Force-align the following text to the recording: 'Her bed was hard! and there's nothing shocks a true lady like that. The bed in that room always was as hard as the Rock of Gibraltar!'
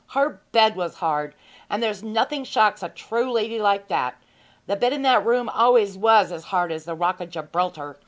'Her 0.13 0.41
bed 0.51 0.75
was 0.75 0.95
hard! 0.95 1.35
and 1.69 1.83
there's 1.83 2.01
nothing 2.01 2.43
shocks 2.43 2.81
a 2.81 2.89
true 2.89 3.31
lady 3.31 3.61
like 3.61 3.87
that. 3.89 4.15
The 4.65 4.75
bed 4.75 4.93
in 4.93 5.03
that 5.03 5.23
room 5.23 5.47
always 5.47 5.95
was 5.95 6.31
as 6.31 6.45
hard 6.45 6.71
as 6.71 6.85
the 6.85 6.95
Rock 6.95 7.21
of 7.21 7.29
Gibraltar!' 7.29 7.99